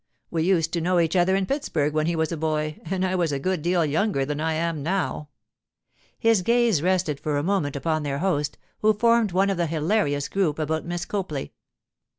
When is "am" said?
4.53-4.81